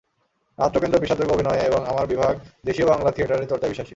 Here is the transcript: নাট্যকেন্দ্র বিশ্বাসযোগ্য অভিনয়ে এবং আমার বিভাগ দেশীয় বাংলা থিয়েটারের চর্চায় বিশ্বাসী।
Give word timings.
নাট্যকেন্দ্র 0.57 0.99
বিশ্বাসযোগ্য 0.99 1.33
অভিনয়ে 1.33 1.65
এবং 1.65 1.81
আমার 1.85 2.05
বিভাগ 2.07 2.33
দেশীয় 2.65 2.87
বাংলা 2.87 3.09
থিয়েটারের 3.11 3.49
চর্চায় 3.49 3.69
বিশ্বাসী। 3.69 3.89